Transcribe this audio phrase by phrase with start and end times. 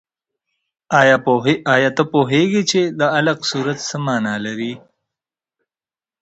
[1.73, 4.73] آیا ته پوهېږې چې د علق سورت څه مانا لري؟